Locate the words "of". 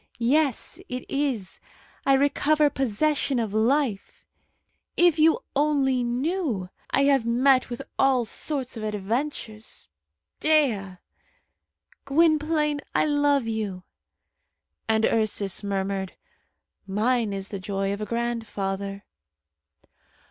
3.37-3.53, 8.75-8.81, 17.93-18.01